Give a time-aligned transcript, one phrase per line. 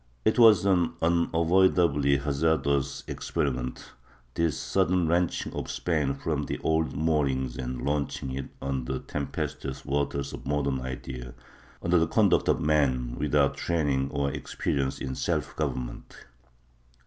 [0.01, 3.91] ^ It was an unavoidably hazardous experiment,
[4.33, 8.97] this sudden wrench ing of Spain from the old moorings and launching it on the
[8.97, 11.35] tem pestuous waters of modern ideas,
[11.83, 16.25] under the conduct of men without training or experience in self government.